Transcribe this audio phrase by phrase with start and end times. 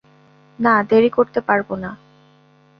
[0.59, 1.91] না, দেরি করতে পারব না।